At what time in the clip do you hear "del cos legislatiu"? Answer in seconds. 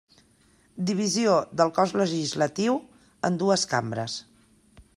1.61-2.79